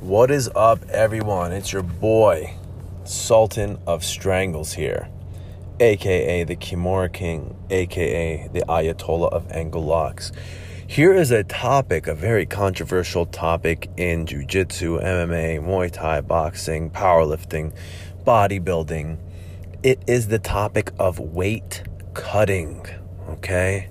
[0.00, 1.52] What is up, everyone?
[1.52, 2.54] It's your boy,
[3.04, 5.10] Sultan of Strangles here,
[5.78, 10.32] aka the Kimura King, aka the Ayatollah of Ankle Locks.
[10.86, 16.88] Here is a topic, a very controversial topic in Jiu Jitsu, MMA, Muay Thai, boxing,
[16.88, 17.74] powerlifting,
[18.24, 19.18] bodybuilding.
[19.82, 21.82] It is the topic of weight
[22.14, 22.86] cutting,
[23.28, 23.90] okay?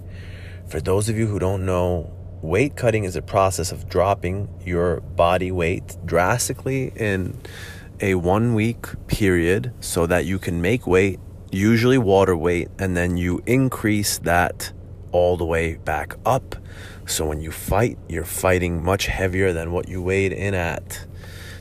[0.67, 2.11] For those of you who don't know,
[2.41, 7.39] weight cutting is a process of dropping your body weight drastically in
[7.99, 11.19] a one week period so that you can make weight,
[11.51, 14.71] usually water weight, and then you increase that
[15.11, 16.55] all the way back up.
[17.05, 21.05] So when you fight, you're fighting much heavier than what you weighed in at.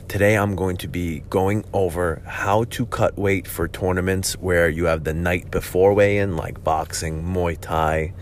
[0.07, 4.85] Today, I'm going to be going over how to cut weight for tournaments where you
[4.85, 8.13] have the night before weigh in, like boxing, Muay Thai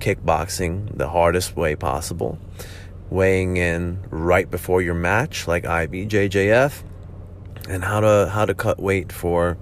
[0.00, 2.38] kickboxing the hardest way possible,
[3.10, 6.82] weighing in right before your match like IBJJF,
[7.68, 9.56] and how to how to cut weight for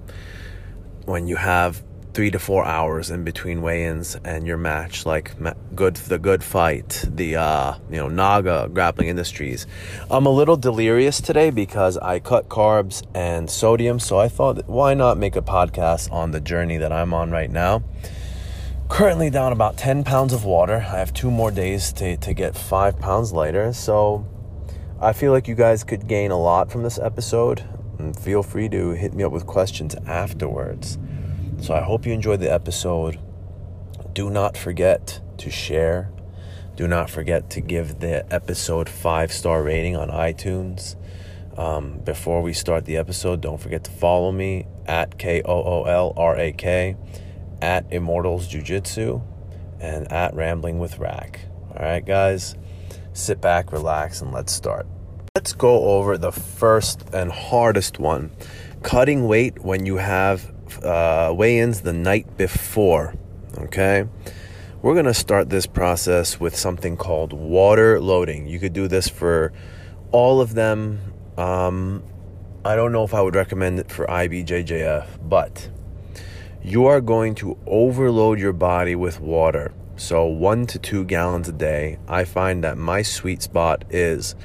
[1.05, 5.31] when you have three to four hours in between weigh-ins and your match, like
[5.75, 9.67] good the good fight, the uh, you know Naga Grappling Industries.
[10.09, 14.93] I'm a little delirious today because I cut carbs and sodium, so I thought why
[14.93, 17.83] not make a podcast on the journey that I'm on right now
[18.89, 20.75] currently down about 10 pounds of water.
[20.75, 23.71] I have two more days to, to get five pounds lighter.
[23.71, 24.27] So
[24.99, 27.63] I feel like you guys could gain a lot from this episode.
[27.99, 30.97] And feel free to hit me up with questions afterwards.
[31.61, 33.19] So I hope you enjoyed the episode.
[34.13, 36.11] Do not forget to share.
[36.75, 40.95] Do not forget to give the episode five star rating on iTunes.
[41.57, 45.83] Um, before we start the episode, don't forget to follow me at K O O
[45.83, 46.95] L R A K
[47.61, 49.21] at Immortals Jiu Jitsu
[49.79, 51.41] and at Rambling with Rack.
[51.69, 52.55] All right, guys,
[53.13, 54.87] sit back, relax, and let's start.
[55.35, 58.31] Let's go over the first and hardest one
[58.83, 60.51] cutting weight when you have
[60.83, 63.13] uh, weigh ins the night before.
[63.57, 64.05] Okay?
[64.81, 68.47] We're to start this process with something called water loading.
[68.47, 69.51] You could do this for
[70.11, 70.99] all of them.
[71.37, 72.03] Um,
[72.63, 75.69] I don't know if I would recommend it for IBJJF, but
[76.61, 79.73] you are going to overload your body with water.
[79.95, 81.99] So, one to two gallons a day.
[82.07, 84.35] I find that my sweet spot is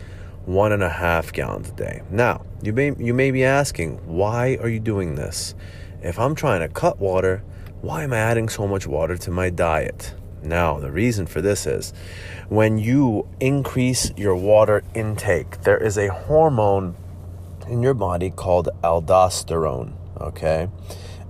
[0.46, 2.02] one and a half gallons a day.
[2.10, 5.54] Now, you may, you may be asking, why are you doing this?
[6.02, 7.42] If I'm trying to cut water,
[7.80, 10.14] why am I adding so much water to my diet?
[10.42, 11.92] Now, the reason for this is
[12.48, 16.96] when you increase your water intake, there is a hormone
[17.68, 20.68] in your body called aldosterone, okay?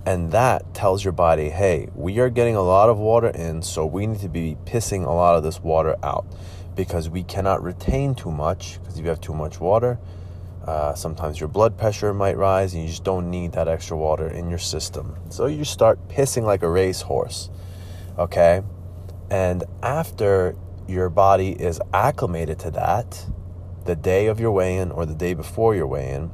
[0.06, 3.86] And that tells your body, hey, we are getting a lot of water in, so
[3.86, 6.26] we need to be pissing a lot of this water out
[6.76, 8.78] because we cannot retain too much.
[8.80, 9.98] Because if you have too much water,
[10.66, 14.28] uh, sometimes your blood pressure might rise and you just don't need that extra water
[14.28, 15.16] in your system.
[15.30, 17.50] So you start pissing like a racehorse,
[18.18, 18.62] okay?
[19.30, 20.56] And after
[20.86, 23.26] your body is acclimated to that,
[23.84, 26.30] the day of your weigh in or the day before your weigh in,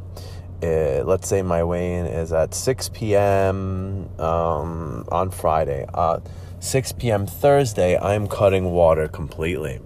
[0.62, 4.08] uh, let's say my weigh-in is at 6 p.m.
[4.18, 5.86] Um, on Friday.
[5.92, 6.20] Uh,
[6.60, 7.26] 6 p.m.
[7.26, 9.80] Thursday, I'm cutting water completely.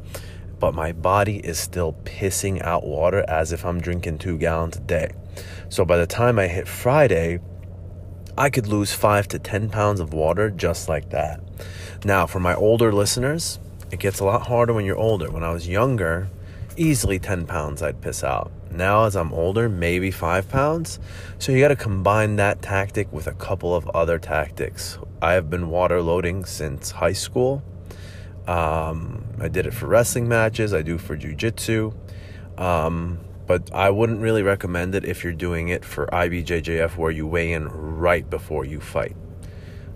[0.59, 4.81] But my body is still pissing out water as if I'm drinking two gallons a
[4.81, 5.11] day.
[5.69, 7.41] So by the time I hit Friday,
[8.37, 11.41] I could lose five to 10 pounds of water just like that.
[12.05, 13.61] Now, for my older listeners,
[13.93, 15.31] it gets a lot harder when you're older.
[15.31, 16.29] When I was younger,
[16.77, 18.53] easily 10 pounds I'd piss out.
[18.71, 20.99] Now, as I'm older, maybe five pounds.
[21.39, 24.99] So you got to combine that tactic with a couple of other tactics.
[25.23, 27.62] I have been water loading since high school.
[28.47, 31.95] Um, I did it for wrestling matches, I do for jujitsu.
[32.59, 37.27] Um, but I wouldn't really recommend it if you're doing it for IBJJF where you
[37.27, 39.17] weigh in right before you fight.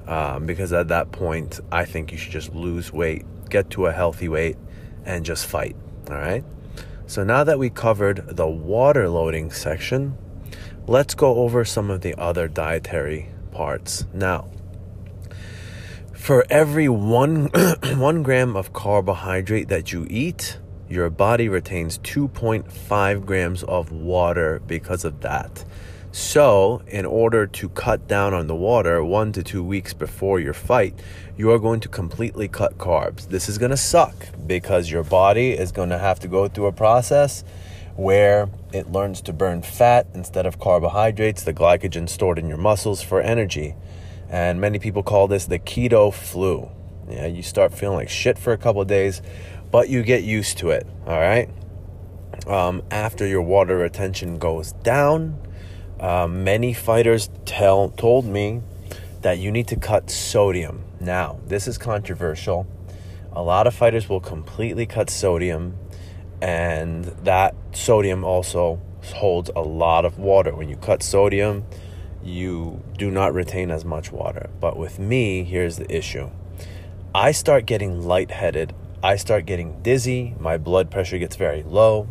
[0.06, 3.92] Um, because at that point, I think you should just lose weight, get to a
[3.92, 4.56] healthy weight,
[5.04, 5.76] and just fight.
[6.08, 6.44] All right.
[7.08, 10.14] So now that we covered the water loading section,
[10.86, 14.04] let's go over some of the other dietary parts.
[14.12, 14.50] Now,
[16.12, 17.46] for every one,
[17.96, 25.06] one gram of carbohydrate that you eat, your body retains 2.5 grams of water because
[25.06, 25.64] of that.
[26.20, 30.52] So, in order to cut down on the water one to two weeks before your
[30.52, 30.98] fight,
[31.36, 33.28] you are going to completely cut carbs.
[33.28, 36.66] This is going to suck because your body is going to have to go through
[36.66, 37.44] a process
[37.94, 43.00] where it learns to burn fat instead of carbohydrates, the glycogen stored in your muscles
[43.00, 43.76] for energy.
[44.28, 46.68] And many people call this the keto flu.
[47.08, 49.22] Yeah, you start feeling like shit for a couple days,
[49.70, 51.48] but you get used to it, all right?
[52.46, 55.38] um, after your water retention goes down.
[56.00, 58.62] Uh, many fighters tell told me
[59.22, 60.84] that you need to cut sodium.
[61.00, 62.66] Now, this is controversial.
[63.32, 65.76] A lot of fighters will completely cut sodium,
[66.40, 70.54] and that sodium also holds a lot of water.
[70.54, 71.64] When you cut sodium,
[72.22, 74.50] you do not retain as much water.
[74.60, 76.30] But with me, here's the issue
[77.14, 82.08] I start getting lightheaded, I start getting dizzy, my blood pressure gets very low.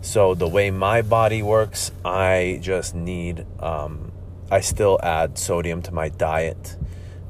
[0.00, 4.12] So, the way my body works, I just need, um,
[4.50, 6.76] I still add sodium to my diet.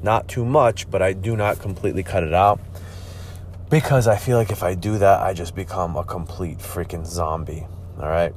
[0.03, 2.61] Not too much, but I do not completely cut it out
[3.71, 7.67] because I feel like if I do that, I just become a complete freaking zombie.
[8.01, 8.35] All right.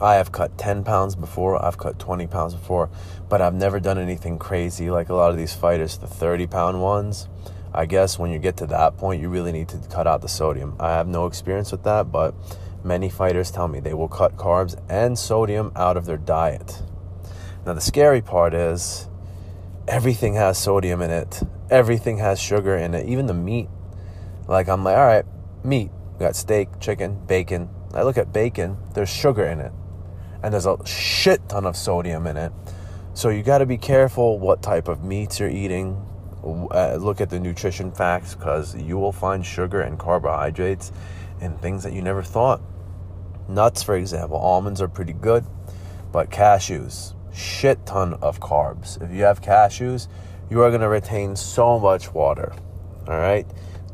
[0.00, 2.90] I have cut 10 pounds before, I've cut 20 pounds before,
[3.28, 6.82] but I've never done anything crazy like a lot of these fighters, the 30 pound
[6.82, 7.28] ones.
[7.72, 10.28] I guess when you get to that point, you really need to cut out the
[10.28, 10.76] sodium.
[10.80, 12.34] I have no experience with that, but
[12.84, 16.82] many fighters tell me they will cut carbs and sodium out of their diet.
[17.66, 19.08] Now, the scary part is
[19.88, 23.68] everything has sodium in it, everything has sugar in it, even the meat.
[24.46, 25.24] Like, I'm like, all right,
[25.64, 25.90] meat.
[26.14, 27.70] We got steak, chicken, bacon.
[27.94, 29.72] I look at bacon, there's sugar in it
[30.44, 32.52] and there's a shit ton of sodium in it.
[33.14, 35.96] So you got to be careful what type of meats you're eating.
[36.44, 40.92] Uh, look at the nutrition facts because you will find sugar and carbohydrates
[41.40, 42.60] in things that you never thought.
[43.48, 45.44] Nuts, for example, almonds are pretty good,
[46.12, 49.00] but cashews, shit ton of carbs.
[49.02, 50.08] If you have cashews,
[50.50, 52.54] you are going to retain so much water.
[53.06, 53.46] All right?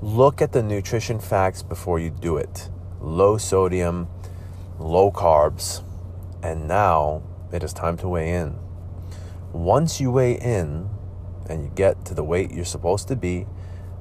[0.03, 2.71] Look at the nutrition facts before you do it.
[3.01, 4.09] Low sodium,
[4.79, 5.83] low carbs,
[6.43, 8.57] and now it is time to weigh in.
[9.53, 10.89] Once you weigh in
[11.49, 13.47] and you get to the weight you're supposed to be,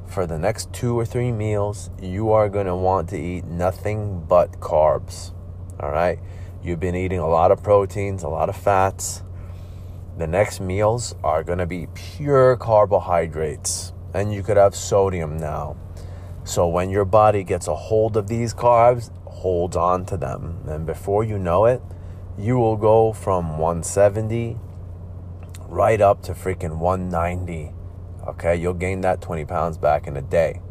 [0.06, 4.25] for the next two or three meals, you are going to want to eat nothing
[4.28, 5.31] but carbs.
[5.80, 6.20] All right?
[6.62, 9.24] You've been eating a lot of proteins, a lot of fats.
[10.18, 15.78] The next meals are going to be pure carbohydrates, and you could have sodium now.
[16.44, 20.60] So when your body gets a hold of these carbs, hold on to them.
[20.68, 21.82] And before you know it,
[22.38, 24.58] you will go from 170
[25.68, 27.72] right up to freaking 190.
[28.28, 30.62] Okay, you'll gain that 20 pounds back in a day.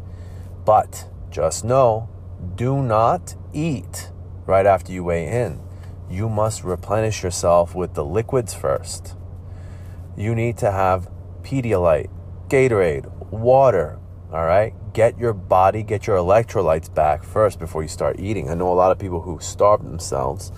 [0.65, 2.09] But just know
[2.55, 4.11] do not eat
[4.49, 5.61] right after you weigh in.
[6.09, 9.15] You must replenish yourself with the liquids first.
[10.17, 11.07] You need to have
[11.43, 12.09] Pedialyte,
[12.49, 13.99] Gatorade, water.
[14.33, 18.49] All right, get your body, get your electrolytes back first before you start eating.
[18.49, 20.51] I know a lot of people who starve themselves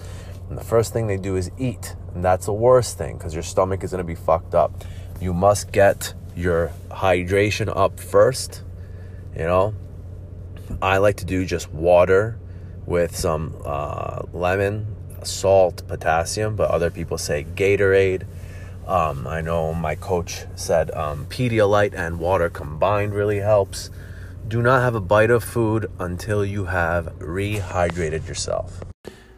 [0.50, 1.96] and the first thing they do is eat.
[2.14, 4.84] And that's the worst thing because your stomach is going to be fucked up.
[5.22, 8.64] You must get your hydration up first.
[9.34, 9.74] You know,
[10.82, 12.38] I like to do just water
[12.86, 14.88] with some uh, lemon,
[15.24, 18.26] salt, potassium, but other people say Gatorade.
[18.88, 23.90] Um, I know my coach said um, Pedialyte and water combined really helps.
[24.48, 28.84] Do not have a bite of food until you have rehydrated yourself.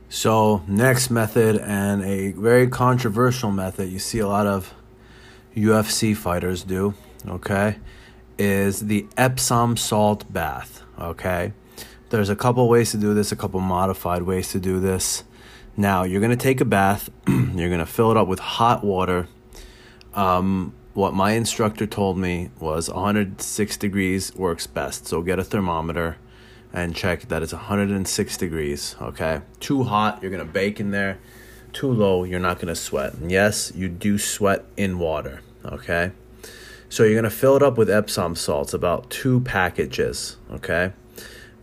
[0.10, 4.74] So, next method, and a very controversial method you see a lot of
[5.56, 6.94] UFC fighters do,
[7.28, 7.78] okay,
[8.38, 11.54] is the Epsom salt bath, okay?
[12.13, 15.24] There's a couple ways to do this, a couple modified ways to do this.
[15.75, 18.83] Now, you're going to take a bath, you're going to fill it up with hot
[18.83, 19.28] water.
[20.14, 25.07] Um, what my instructor told me was 106 degrees works best.
[25.07, 26.18] So, get a thermometer
[26.71, 28.95] and check that it's 106 degrees.
[29.02, 31.18] Okay, too hot, you're gonna bake in there.
[31.71, 33.16] Too low, you're not gonna sweat.
[33.16, 35.42] And yes, you do sweat in water.
[35.66, 36.11] Okay,
[36.90, 40.37] so you're gonna fill it up with Epsom salts, about two packages.
[40.52, 40.94] Okay,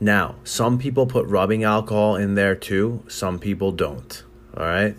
[0.01, 3.05] now some people put rubbing alcohol in there too.
[3.09, 4.23] Some people don't.
[4.57, 4.97] All right,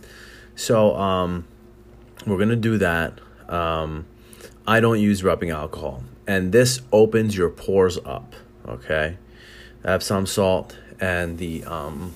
[0.55, 1.45] so um,
[2.25, 3.19] we're gonna do that.
[3.49, 4.05] Um,
[4.65, 8.35] I don't use rubbing alcohol, and this opens your pores up.
[8.67, 9.17] Okay
[9.83, 12.13] Epsom salt and the um,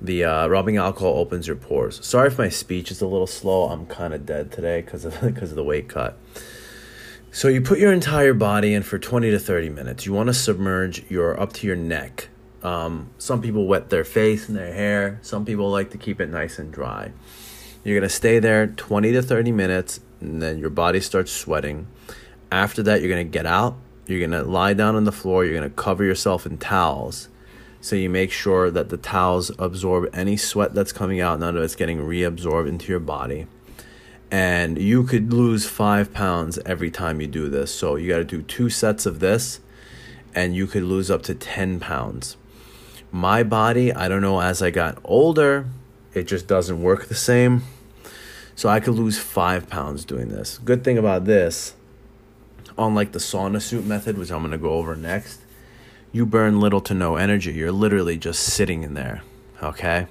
[0.00, 2.04] the uh, rubbing alcohol opens your pores.
[2.04, 3.68] Sorry if my speech is a little slow.
[3.68, 6.16] I'm kind of dead today because of because of the weight cut.
[7.34, 10.06] So you put your entire body in for 20 to 30 minutes.
[10.06, 12.28] You want to submerge your up to your neck.
[12.62, 15.18] Um, some people wet their face and their hair.
[15.20, 17.12] Some people like to keep it nice and dry.
[17.82, 21.86] You're gonna stay there 20 to 30 minutes, and then your body starts sweating.
[22.50, 23.76] After that, you're gonna get out
[24.06, 25.44] you're going to lie down on the floor.
[25.44, 27.28] You're going to cover yourself in towels.
[27.80, 31.62] So you make sure that the towels absorb any sweat that's coming out, none of
[31.62, 33.46] it's getting reabsorbed into your body.
[34.34, 37.72] And you could lose five pounds every time you do this.
[37.72, 39.60] So you got to do two sets of this,
[40.34, 42.36] and you could lose up to 10 pounds.
[43.12, 45.66] my body, I don't know, as I got older,
[46.14, 47.62] it just doesn't work the same.
[48.56, 50.58] So I could lose five pounds doing this.
[50.58, 51.74] Good thing about this,
[52.76, 55.42] unlike the sauna suit method, which I'm going to go over next,
[56.10, 57.52] you burn little to no energy.
[57.52, 59.22] You're literally just sitting in there.
[59.62, 60.08] Okay.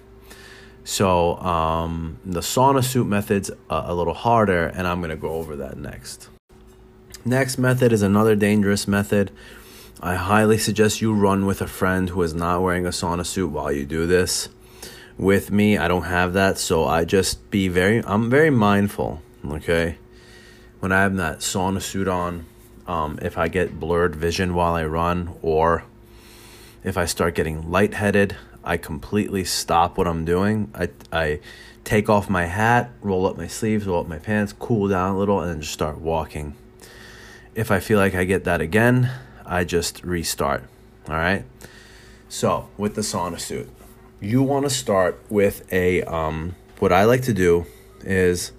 [0.83, 5.55] So um, the sauna suit method's a, a little harder, and I'm to go over
[5.57, 6.29] that next.
[7.25, 9.31] Next method is another dangerous method.
[10.01, 13.51] I highly suggest you run with a friend who is not wearing a sauna suit
[13.51, 14.49] while you do this.
[15.17, 19.97] With me, I don't have that, so I just be very I'm very mindful, okay?
[20.79, 22.45] When I have that sauna suit on,
[22.87, 25.85] um, if I get blurred vision while I run or
[26.83, 30.71] if I start getting lightheaded, I completely stop what I'm doing.
[30.73, 31.39] I, I
[31.83, 35.17] take off my hat, roll up my sleeves, roll up my pants, cool down a
[35.17, 36.55] little, and then just start walking.
[37.55, 39.11] If I feel like I get that again,
[39.45, 40.63] I just restart.
[41.07, 41.45] All right.
[42.29, 43.69] So with the sauna suit,
[44.19, 47.65] you want to start with a um, what I like to do
[48.01, 48.53] is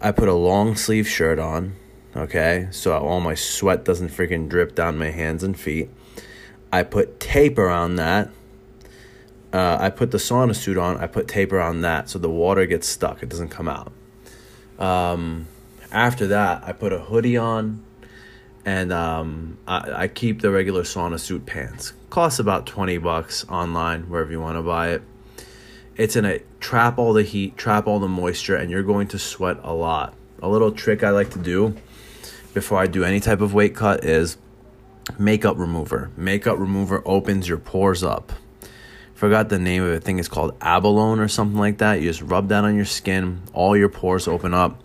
[0.00, 1.74] I put a long sleeve shirt on.
[2.14, 5.90] Okay, so all my sweat doesn't freaking drip down my hands and feet.
[6.72, 8.30] I put tape around that
[9.56, 10.98] uh, I put the sauna suit on.
[10.98, 13.22] I put tape around that so the water gets stuck.
[13.22, 13.90] It doesn't come out.
[14.78, 15.46] Um,
[15.90, 17.82] after that, I put a hoodie on,
[18.66, 21.94] and um, I, I keep the regular sauna suit pants.
[22.10, 25.02] Costs about twenty bucks online wherever you want to buy it.
[25.96, 29.56] It's gonna trap all the heat, trap all the moisture, and you're going to sweat
[29.62, 30.12] a lot.
[30.42, 31.74] A little trick I like to do
[32.52, 34.36] before I do any type of weight cut is
[35.18, 36.10] makeup remover.
[36.14, 38.32] Makeup remover opens your pores up
[39.16, 39.96] forgot the name of it.
[39.96, 42.00] I think it's called abalone or something like that.
[42.00, 44.80] You just rub that on your skin, all your pores open up.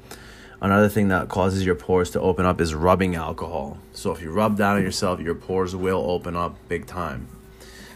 [0.61, 3.77] Another thing that causes your pores to open up is rubbing alcohol.
[3.93, 7.27] So if you rub that on yourself, your pores will open up big time.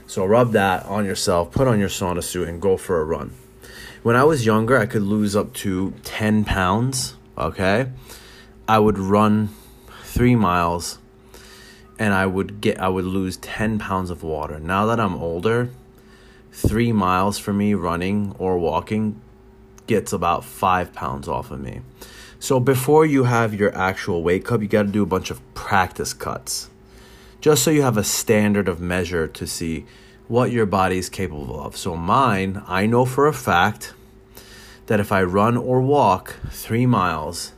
[0.08, 3.34] So rub that on yourself, put on your sauna suit, and go for a run.
[4.04, 7.16] When I was younger, I could lose up to 10 pounds.
[7.38, 7.92] Okay.
[8.68, 9.50] I would run
[10.04, 11.00] three miles
[11.98, 14.60] and I would get I would lose 10 pounds of water.
[14.60, 15.70] Now that I'm older,
[16.56, 19.20] three miles for me running or walking
[19.88, 21.82] gets about five pounds off of me.
[22.40, 25.42] So before you have your actual weight cut, you got to do a bunch of
[25.54, 26.70] practice cuts.
[27.42, 29.86] Just so you have a standard of measure to see
[30.28, 31.76] what your body is capable of.
[31.76, 33.94] So mine, I know for a fact
[34.88, 37.52] that if I run or walk three miles,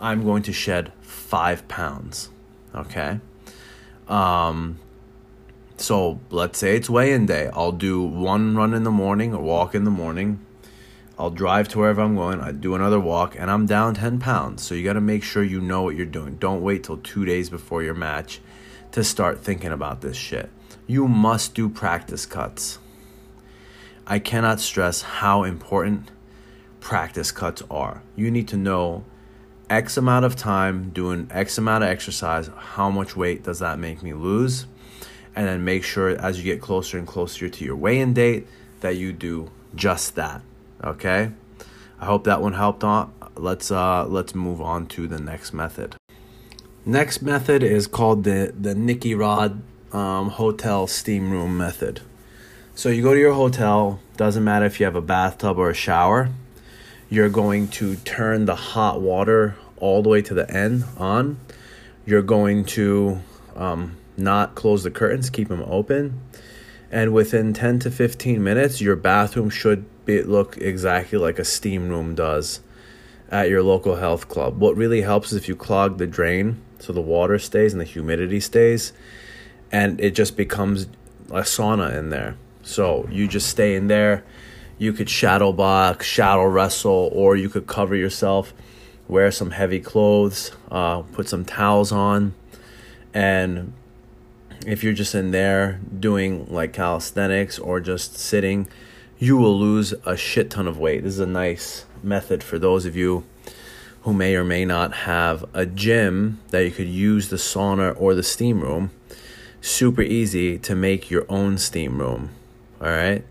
[0.00, 2.30] I'm going to shed five pounds.
[2.74, 3.20] Okay.
[4.08, 4.78] Um,
[5.76, 7.50] so let's say it's weigh in day.
[7.52, 10.44] I'll do one run in the morning or walk in the morning.
[11.18, 12.40] I'll drive to wherever I'm going.
[12.40, 14.62] I do another walk, and I'm down 10 pounds.
[14.62, 16.36] So you got to make sure you know what you're doing.
[16.36, 18.40] Don't wait till two days before your match
[18.92, 20.50] to start thinking about this shit.
[20.86, 22.78] You must do practice cuts.
[24.06, 26.10] I cannot stress how important
[26.80, 28.02] practice cuts are.
[28.16, 29.04] You need to know
[29.70, 32.50] X amount of time doing X amount of exercise.
[32.56, 34.66] How much weight does that make me lose?
[35.34, 38.46] And then make sure as you get closer and closer to your weigh-in date
[38.80, 40.42] that you do just that.
[40.82, 41.30] Okay?
[42.00, 43.12] I hope that one helped on.
[43.36, 45.96] Let's uh let's move on to the next method.
[46.86, 49.62] Next method is called the the Nicky Rod
[49.92, 52.00] um, hotel steam room method.
[52.74, 55.74] So you go to your hotel, doesn't matter if you have a bathtub or a
[55.74, 56.30] shower.
[57.08, 61.38] You're going to turn the hot water all the way to the end on.
[62.04, 63.20] You're going to
[63.54, 66.20] um, not close the curtains, keep them open.
[66.90, 71.88] And within 10 to 15 minutes, your bathroom should be, look exactly like a steam
[71.88, 72.60] room does
[73.30, 74.60] at your local health club.
[74.60, 77.84] What really helps is if you clog the drain so the water stays and the
[77.84, 78.92] humidity stays,
[79.72, 80.86] and it just becomes
[81.30, 82.36] a sauna in there.
[82.62, 84.24] So you just stay in there.
[84.78, 88.52] You could shadow box, shadow wrestle, or you could cover yourself,
[89.08, 92.34] wear some heavy clothes, uh, put some towels on,
[93.12, 93.72] and
[94.66, 98.68] if you're just in there doing like calisthenics or just sitting,
[99.18, 101.02] you will lose a shit ton of weight.
[101.02, 103.24] This is a nice method for those of you
[104.02, 108.14] who may or may not have a gym that you could use the sauna or
[108.14, 108.90] the steam room.
[109.60, 112.30] Super easy to make your own steam room.
[112.80, 113.24] All right.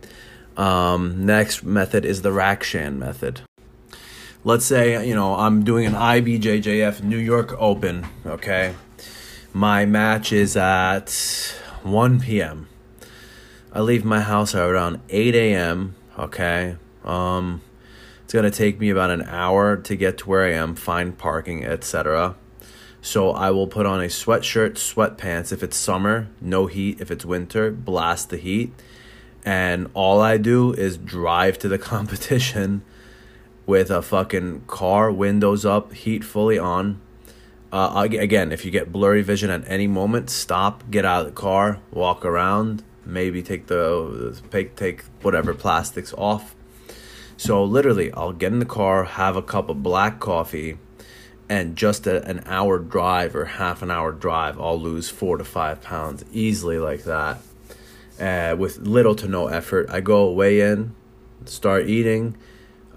[0.58, 3.42] Um, next method is the Rakshan method.
[4.44, 8.74] Let's say, you know, I'm doing an IBJJF New York Open, okay?
[9.56, 11.12] My match is at
[11.84, 12.68] 1 p.m.
[13.72, 15.94] I leave my house around 8 a.m.
[16.18, 16.78] Okay.
[17.04, 17.62] Um,
[18.24, 21.64] it's gonna take me about an hour to get to where I am, find parking,
[21.64, 22.36] etc.
[23.00, 27.00] So I will put on a sweatshirt, sweatpants if it's summer, no heat.
[27.00, 28.74] If it's winter, blast the heat,
[29.46, 32.82] and all I do is drive to the competition
[33.68, 37.00] with a fucking car, windows up, heat fully on.
[37.74, 41.32] Uh, again, if you get blurry vision at any moment, stop, get out of the
[41.32, 46.54] car, walk around, maybe take the take take whatever plastics off.
[47.36, 50.78] So literally, I'll get in the car, have a cup of black coffee,
[51.50, 55.44] and just a, an hour drive or half an hour drive, I'll lose four to
[55.44, 57.42] five pounds easily like that
[58.20, 59.90] uh, with little to no effort.
[59.90, 60.94] I go weigh in,
[61.46, 62.38] start eating.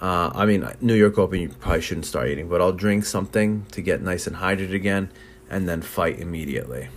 [0.01, 3.65] Uh, I mean, New York Open, you probably shouldn't start eating, but I'll drink something
[3.73, 5.11] to get nice and hydrated again
[5.49, 6.89] and then fight immediately.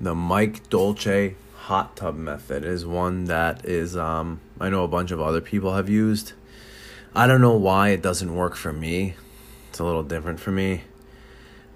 [0.00, 5.10] The Mike Dolce hot tub method is one that is, um, I know a bunch
[5.10, 6.32] of other people have used.
[7.14, 9.14] I don't know why it doesn't work for me.
[9.68, 10.82] It's a little different for me.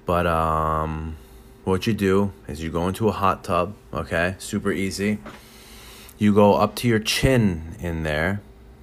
[0.06, 1.16] But um,
[1.64, 4.36] what you do is you go into a hot tub, okay?
[4.38, 5.18] Super easy.
[6.18, 8.40] You go up to your chin in there,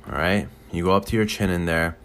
[0.07, 0.47] all right?
[0.71, 1.97] You go up to your chin in there.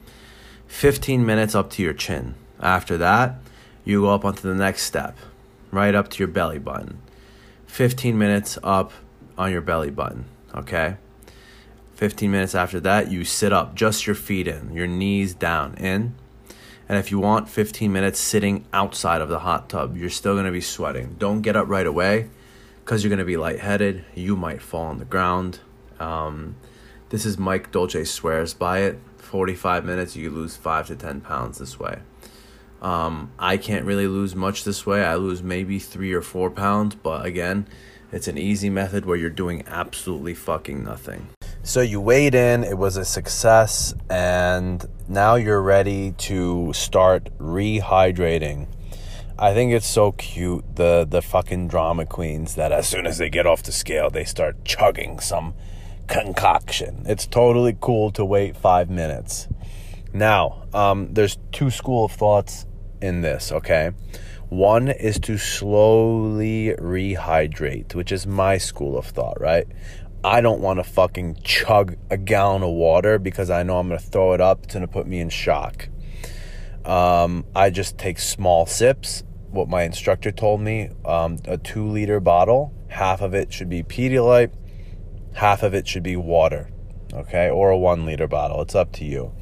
[0.66, 2.34] 15 minutes up to your chin.
[2.60, 3.36] After that,
[3.84, 5.16] you go up onto the next step,
[5.70, 7.00] right up to your belly button.
[7.66, 8.92] 15 minutes up
[9.38, 10.96] on your belly button, okay?
[11.94, 16.14] 15 minutes after that, you sit up, just your feet in, your knees down, in.
[16.88, 20.52] And if you want 15 minutes sitting outside of the hot tub, you're still to
[20.52, 21.16] be sweating.
[21.18, 22.28] Don't get up right away
[22.84, 24.04] because you're to be lightheaded.
[24.14, 25.60] You might fall on the ground.
[25.98, 26.56] Um,
[27.08, 28.98] this is Mike Dolce swears by it.
[29.18, 31.98] 45 minutes, you lose 5 to 10 pounds this way.
[32.82, 35.04] Um, I can't really lose much this way.
[35.04, 37.66] I lose maybe 3 or 4 pounds, but again,
[38.12, 41.28] it's an easy method where you're doing absolutely fucking nothing.
[41.62, 48.68] So you weighed in, it was a success, and now you're ready to start rehydrating.
[49.38, 53.28] I think it's so cute the the fucking drama queens that as soon as they
[53.28, 55.52] get off the scale they start chugging some
[56.06, 57.04] concoction.
[57.06, 59.48] It's totally cool to wait five minutes.
[60.12, 62.66] Now, um, there's two school of thoughts
[63.00, 63.52] in this.
[63.52, 63.92] Okay,
[64.48, 69.40] one is to slowly rehydrate, which is my school of thought.
[69.40, 69.66] Right,
[70.24, 74.00] I don't want to fucking chug a gallon of water because I know I'm going
[74.00, 74.64] to throw it up.
[74.64, 75.88] It's going to put me in shock.
[76.84, 79.24] Um, I just take small sips.
[79.50, 83.82] What my instructor told me um, a two liter bottle, half of it should be
[83.82, 84.52] Pedialyte,
[85.36, 86.68] half of it should be water,
[87.12, 88.60] okay, or a one liter bottle.
[88.62, 89.32] It's up to you.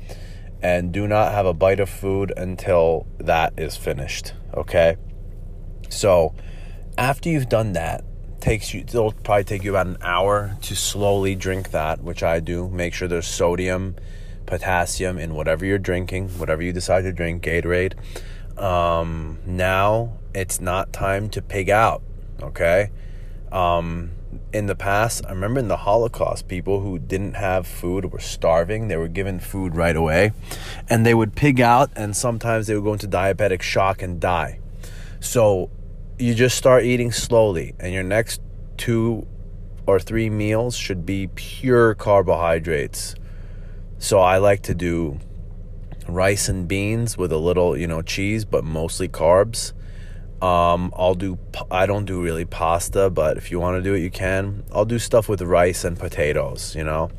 [0.63, 4.97] And do not have a bite of food until that is finished, okay?
[5.91, 6.35] So,
[6.97, 8.05] after you've done that,
[8.45, 12.39] takes you it'll probably take you about an hour to slowly drink that which i
[12.41, 13.97] do make sure there's sodium
[14.45, 17.95] potassium in whatever you're drinking whatever you decide to drink gatorade
[18.63, 22.03] um, now it's not time to pig out
[22.43, 22.91] okay
[23.51, 24.11] um,
[24.53, 28.89] in the past i remember in the holocaust people who didn't have food were starving
[28.89, 30.33] they were given food right away
[30.89, 34.59] and they would pig out and sometimes they would go into diabetic shock and die
[35.21, 35.71] so
[36.19, 38.41] you just start eating slowly, and your next
[38.77, 39.27] two
[39.87, 43.15] or three meals should be pure carbohydrates.
[43.99, 45.19] So I like to do
[46.09, 49.73] rice and beans with a little, you know, cheese, but mostly carbs.
[50.45, 51.39] Um, I'll do.
[51.71, 54.63] I don't do really pasta, but if you want to do it, you can.
[54.73, 56.75] I'll do stuff with rice and potatoes.
[56.77, 57.11] You know,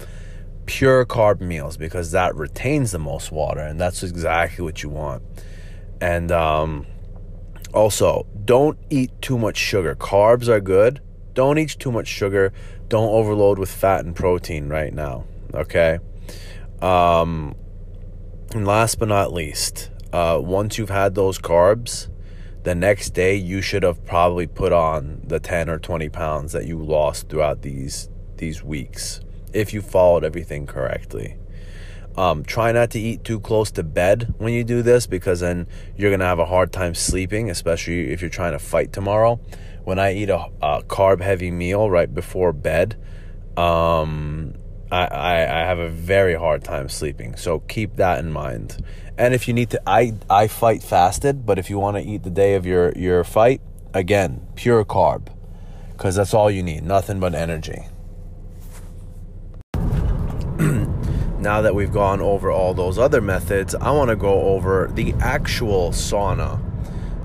[0.68, 5.24] pure carb meals because that retains the most water, and that's exactly what you want.
[6.00, 6.86] And um,
[7.74, 9.96] also, don't eat too much sugar.
[9.96, 11.02] Carbs are good.
[11.34, 12.54] Don't eat too much sugar.
[12.90, 15.26] Don't overload with fat and protein right now.
[15.52, 15.98] Okay.
[16.80, 17.56] Um,
[18.54, 22.10] and last but not least, uh, once you've had those carbs,
[22.66, 26.66] the next day you should have probably put on the 10 or 20 pounds that
[26.66, 29.22] you lost throughout these these weeks
[29.54, 31.38] if you followed everything correctly.
[32.18, 35.68] Um, try not to eat too close to bed when you do this because then
[35.96, 39.40] you're to have a hard time sleeping, especially if you're trying to fight tomorrow.
[39.84, 42.96] When I eat a, a carb heavy meal right before bed,
[43.58, 44.56] um,
[44.92, 47.36] I, I, I have a very hard time sleeping.
[47.36, 48.84] So keep that in mind.
[49.18, 52.24] And if you need to, I, I fight fasted, but if you want to eat
[52.24, 53.62] the day of your, your fight,
[53.94, 55.28] again, pure carb
[55.94, 57.88] because that's all you need, nothing but energy.
[61.40, 65.14] now that we've gone over all those other methods, I want to go over the
[65.22, 66.62] actual sauna.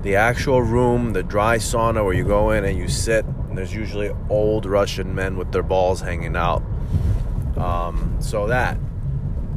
[0.03, 3.75] The actual room, the dry sauna where you go in and you sit, and there's
[3.75, 6.63] usually old Russian men with their balls hanging out.
[7.57, 8.79] Um, so that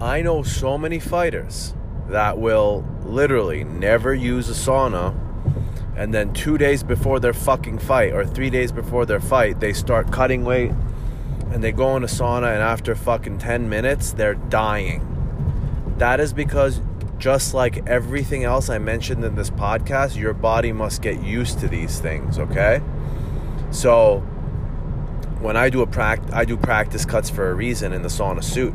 [0.01, 1.75] I know so many fighters
[2.09, 5.17] that will literally never use a sauna,
[5.95, 9.73] and then two days before their fucking fight or three days before their fight, they
[9.73, 10.71] start cutting weight
[11.51, 15.07] and they go in a sauna and after fucking 10 minutes they're dying.
[15.97, 16.81] That is because
[17.19, 21.67] just like everything else I mentioned in this podcast, your body must get used to
[21.67, 22.81] these things, okay?
[23.69, 24.19] So
[25.39, 28.43] when I do a practice, I do practice cuts for a reason in the sauna
[28.43, 28.73] suit.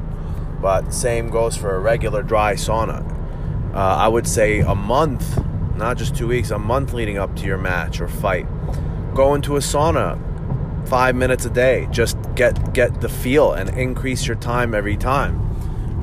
[0.60, 3.17] But same goes for a regular dry sauna.
[3.74, 5.38] Uh, I would say a month,
[5.76, 8.46] not just two weeks, a month leading up to your match or fight.
[9.14, 10.18] Go into a sauna
[10.88, 11.86] five minutes a day.
[11.90, 15.44] Just get get the feel and increase your time every time.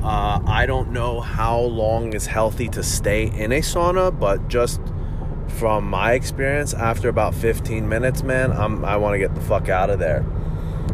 [0.04, 4.80] Uh, I don't know how long is healthy to stay in a sauna, but just
[5.48, 9.68] from my experience, after about 15 minutes, man, I'm, I want to get the fuck
[9.68, 10.24] out of there.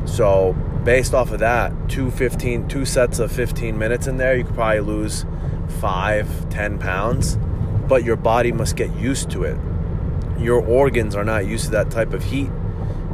[0.07, 0.55] So,
[0.85, 4.55] based off of that, two 15, two sets of 15 minutes in there, you could
[4.55, 5.27] probably lose
[5.81, 7.37] five, 10 pounds,
[7.89, 9.59] but your body must get used to it.
[10.39, 12.51] Your organs are not used to that type of heat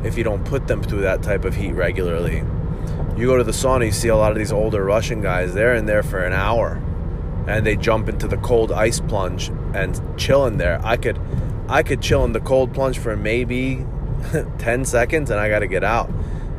[0.05, 2.45] if you don't put them through that type of heat regularly.
[3.17, 5.75] You go to the sauna, you see a lot of these older Russian guys, they're
[5.75, 6.83] in there for an hour
[7.49, 10.81] and they jump into the cold ice plunge and chill in there.
[10.85, 11.19] I could
[11.69, 13.85] I could chill in the cold plunge for maybe
[14.59, 16.11] 10 seconds and I got to get out.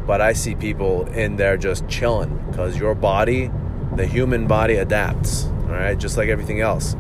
[0.06, 3.52] But I see people in there just chilling because your body,
[3.96, 6.96] the human body adapts, all right, just like everything else.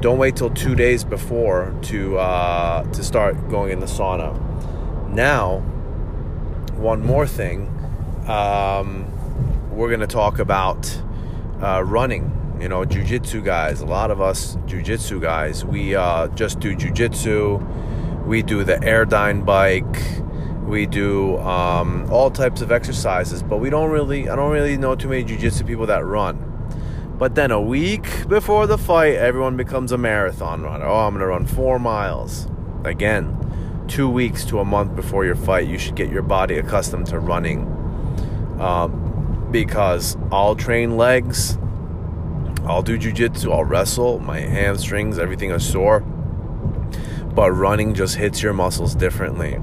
[0.00, 4.32] Don't wait till two days before to uh, to start going in the sauna.
[5.10, 5.58] Now,
[6.76, 7.68] one more thing
[8.28, 9.10] um,
[9.70, 11.00] we're going to talk about
[11.62, 12.30] uh, running.
[12.60, 13.80] You know, jujitsu guys.
[13.80, 18.24] A lot of us jujitsu guys, we uh, just do jujitsu.
[18.24, 20.22] We do the Airdyne bike.
[20.64, 24.28] We do um, all types of exercises, but we don't really.
[24.28, 26.43] I don't really know too many jujitsu people that run.
[27.18, 30.84] But then a week before the fight, everyone becomes a marathon runner.
[30.84, 32.48] Oh, I'm going to run four miles.
[32.84, 37.06] Again, two weeks to a month before your fight, you should get your body accustomed
[37.06, 37.66] to running
[38.58, 41.56] um, because I'll train legs,
[42.64, 46.00] I'll do jujitsu, I'll wrestle, my hamstrings, everything is sore.
[46.00, 49.58] But running just hits your muscles differently.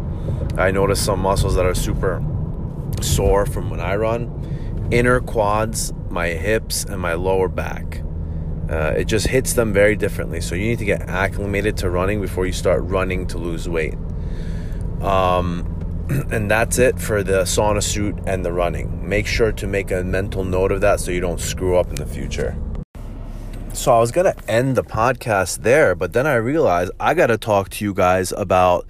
[0.58, 2.24] I notice some muscles that are super
[3.02, 8.04] sore from when I run inner quads, my hips, and my lower back.
[8.70, 10.40] Uh, it just hits them very differently.
[10.40, 13.96] So you need to get acclimated to running before you start running to lose weight.
[15.02, 15.68] Um,
[16.32, 19.08] and that's it for the sauna suit and the running.
[19.08, 21.96] Make sure to make a mental note of that so you don't screw up in
[21.96, 22.56] the future.
[23.74, 27.28] So I was going to end the podcast there, but then I realized I got
[27.28, 28.86] to talk to you guys about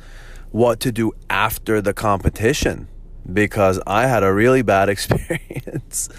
[0.51, 2.88] what to do after the competition
[3.31, 6.10] because I had a really bad experience.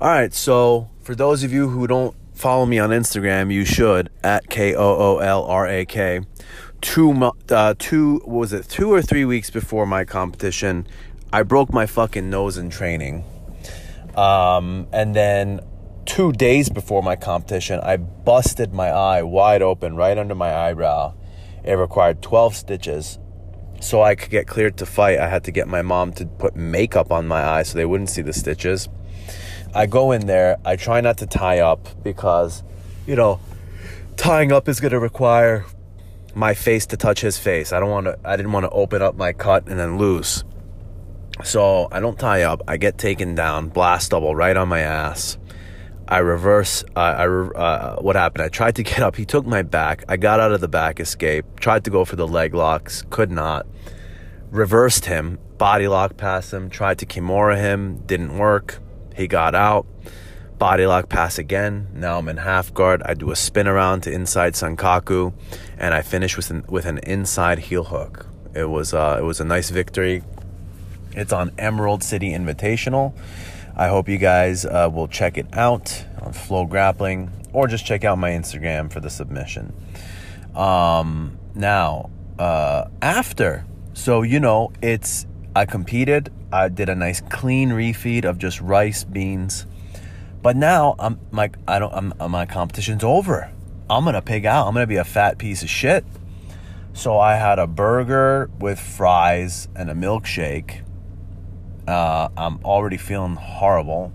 [0.00, 4.10] All right, so for those of you who don't follow me on Instagram, you should
[4.22, 6.20] at K O O L R A K
[6.80, 10.86] two uh, two was it two or three weeks before my competition,
[11.32, 13.24] I broke my fucking nose in training,
[14.14, 15.62] um, and then
[16.06, 21.14] two days before my competition, I busted my eye wide open right under my eyebrow.
[21.64, 23.18] It required twelve stitches.
[23.80, 26.56] So I could get cleared to fight, I had to get my mom to put
[26.56, 28.88] makeup on my eye so they wouldn't see the stitches.
[29.74, 32.62] I go in there, I try not to tie up because,
[33.06, 33.40] you know,
[34.16, 35.64] tying up is going to require
[36.34, 37.72] my face to touch his face.
[37.72, 38.18] I don't want to.
[38.24, 40.44] I didn't want to open up my cut and then lose.
[41.44, 42.62] So I don't tie up.
[42.66, 45.38] I get taken down, blast double right on my ass.
[46.08, 46.84] I reverse.
[46.96, 48.42] I uh, what happened?
[48.42, 49.16] I tried to get up.
[49.16, 50.04] He took my back.
[50.08, 51.44] I got out of the back escape.
[51.60, 53.04] Tried to go for the leg locks.
[53.10, 53.66] Could not.
[54.50, 55.38] Reversed him.
[55.58, 56.70] Body lock past him.
[56.70, 57.98] Tried to kimura him.
[58.06, 58.80] Didn't work.
[59.14, 59.86] He got out
[60.58, 61.88] body lock pass again.
[61.94, 63.02] Now I'm in half guard.
[63.04, 65.32] I do a spin around to inside Sankaku,
[65.78, 68.26] and I finish with an, with an inside heel hook.
[68.54, 70.22] It was uh, it was a nice victory.
[71.12, 73.14] It's on Emerald City Invitational.
[73.78, 78.18] I hope you guys uh, will check it out on FloGrappling, or just check out
[78.18, 79.72] my Instagram for the submission.
[80.56, 82.10] Um, now,
[82.40, 86.32] uh, after, so you know, it's I competed.
[86.52, 89.64] I did a nice clean refeed of just rice, beans,
[90.42, 93.48] but now I'm my I don't I'm, my competition's over.
[93.88, 94.66] I'm gonna pig out.
[94.66, 96.04] I'm gonna be a fat piece of shit.
[96.94, 100.80] So I had a burger with fries and a milkshake.
[101.88, 104.12] Uh, I'm already feeling horrible.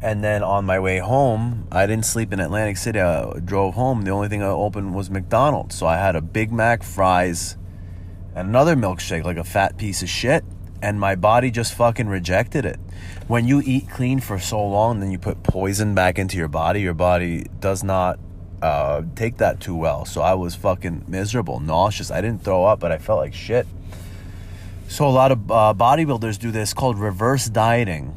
[0.00, 3.00] And then on my way home, I didn't sleep in Atlantic City.
[3.00, 4.02] I drove home.
[4.02, 5.76] The only thing I opened was McDonald's.
[5.76, 7.56] So I had a Big Mac, fries,
[8.34, 10.44] and another milkshake like a fat piece of shit
[10.82, 12.78] and my body just fucking rejected it.
[13.28, 16.80] When you eat clean for so long, then you put poison back into your body,
[16.80, 18.18] your body does not
[18.60, 20.04] uh, take that too well.
[20.04, 22.10] So I was fucking miserable, nauseous.
[22.10, 23.66] I didn't throw up, but I felt like shit.
[24.92, 28.14] So a lot of uh, bodybuilders do this called reverse dieting.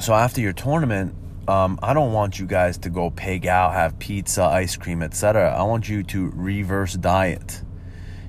[0.00, 1.14] So after your tournament,
[1.46, 5.54] um, I don't want you guys to go pig out, have pizza, ice cream, etc.
[5.54, 7.60] I want you to reverse diet.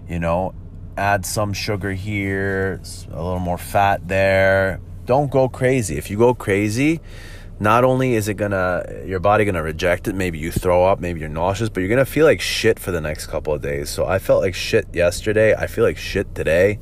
[0.10, 0.54] You know,
[0.98, 4.82] add some sugar here, a little more fat there.
[5.06, 5.96] Don't go crazy.
[5.98, 7.00] If you go crazy,
[7.58, 11.20] not only is it gonna your body gonna reject it maybe you throw up maybe
[11.20, 14.06] you're nauseous but you're gonna feel like shit for the next couple of days so
[14.06, 16.80] i felt like shit yesterday i feel like shit today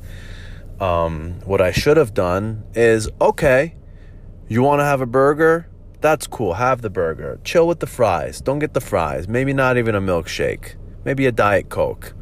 [0.80, 3.74] um, what i should have done is okay
[4.50, 5.68] you want to have a burger?
[6.00, 7.38] That's cool have the burger.
[7.44, 9.28] Chill with the fries don't get the fries.
[9.28, 12.14] Maybe not even a milkshake maybe a diet coke.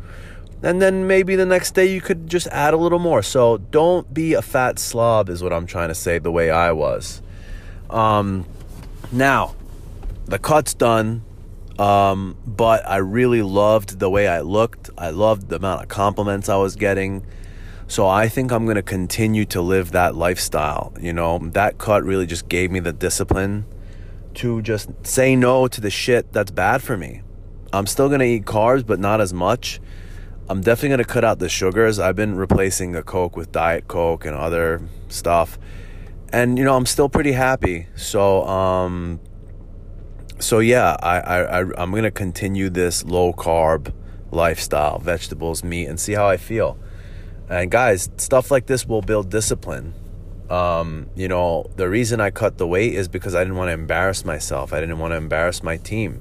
[0.62, 3.22] And then maybe the next day you could just add a little more.
[3.22, 6.72] So don't be a fat slob is what i'm trying to say the way i
[6.72, 7.20] was.
[7.90, 8.46] Um,
[9.12, 9.54] now,
[10.24, 11.24] the cut's done,
[11.78, 14.90] um, but I really loved the way I looked.
[14.98, 17.24] I loved the amount of compliments I was getting.
[17.88, 20.92] So I think I'm going to continue to live that lifestyle.
[21.00, 23.64] You know, that cut really just gave me the discipline
[24.34, 27.22] to just say no to the shit that's bad for me.
[27.72, 29.80] I'm still going to eat carbs, but not as much.
[30.48, 31.98] I'm definitely going to cut out the sugars.
[31.98, 35.58] I've been replacing the Coke with Diet Coke and other stuff
[36.32, 37.86] and you know I'm still pretty happy.
[37.94, 39.20] So um,
[40.38, 43.92] so yeah, I, I, I I'm gonna continue this low carb
[44.30, 46.78] lifestyle, vegetables, meat, and see how I feel.
[47.48, 49.94] And guys, stuff like this will build discipline.
[50.50, 53.72] Um, you know, the reason I cut the weight is because I didn't want to
[53.72, 54.72] embarrass myself.
[54.72, 56.20] I didn't want to embarrass my team.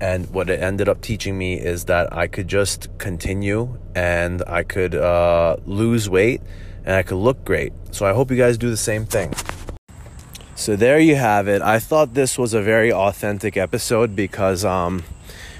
[0.00, 4.62] And what it ended up teaching me is that I could just continue and I
[4.62, 6.40] could uh, lose weight
[6.84, 7.72] and I could look great.
[7.90, 9.34] So I hope you guys do the same thing.
[10.54, 11.62] So there you have it.
[11.62, 15.04] I thought this was a very authentic episode because, um,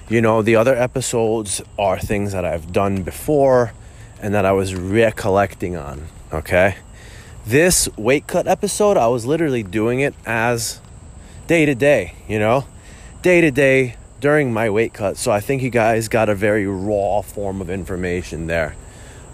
[0.09, 3.73] you know, the other episodes are things that I've done before
[4.21, 6.07] and that I was recollecting on.
[6.33, 6.77] Okay.
[7.47, 10.81] This weight cut episode, I was literally doing it as
[11.47, 12.67] day to day, you know,
[13.23, 15.17] day to day during my weight cut.
[15.17, 18.77] So I think you guys got a very raw form of information there.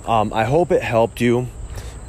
[0.06, 1.48] Um, I hope it helped you.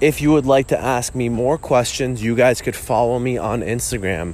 [0.01, 3.61] If you would like to ask me more questions, you guys could follow me on
[3.61, 4.33] Instagram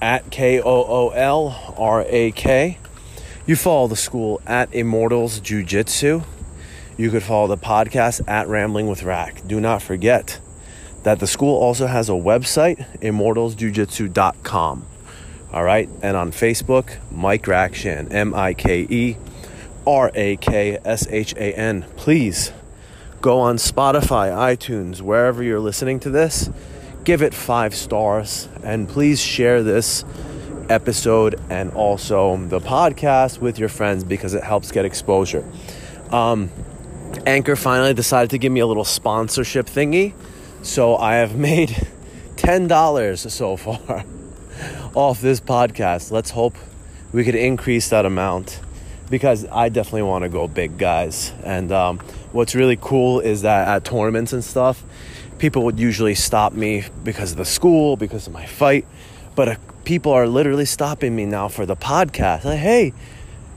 [0.00, 2.78] at K O O L R A K.
[3.46, 6.22] You follow the school at Immortals Jiu Jitsu.
[7.00, 9.40] You could follow the podcast at Rambling with Rack.
[9.46, 10.38] Do not forget
[11.02, 14.86] that the school also has a website, immortalsjujitsu.com.
[15.50, 19.16] All right, and on Facebook, Mike Rakshan, M I K E
[19.86, 21.86] R A K S H A N.
[21.96, 22.52] Please
[23.22, 26.50] go on Spotify, iTunes, wherever you're listening to this,
[27.04, 30.04] give it five stars, and please share this
[30.68, 35.50] episode and also the podcast with your friends because it helps get exposure.
[36.10, 36.50] Um,
[37.26, 40.14] Anchor finally decided to give me a little sponsorship thingy,
[40.62, 41.70] so I have made
[42.36, 44.04] $10 so far
[44.94, 46.10] off this podcast.
[46.10, 46.56] Let's hope
[47.12, 48.60] we could increase that amount
[49.10, 51.32] because I definitely want to go big, guys.
[51.44, 51.98] And um,
[52.32, 54.82] what's really cool is that at tournaments and stuff,
[55.38, 58.86] people would usually stop me because of the school, because of my fight.
[59.34, 62.44] But uh, people are literally stopping me now for the podcast.
[62.44, 62.92] Like, hey,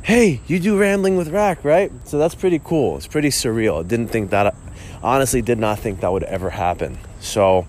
[0.03, 1.91] hey, you do Rambling with Rack, right?
[2.05, 2.97] So that's pretty cool.
[2.97, 3.79] It's pretty surreal.
[3.79, 4.53] I didn't think that,
[5.01, 6.99] honestly, did not think that would ever happen.
[7.21, 7.65] So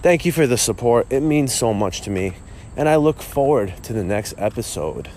[0.00, 1.06] thank you for the support.
[1.10, 2.32] It means so much to me.
[2.74, 5.10] And I look forward to the next episode.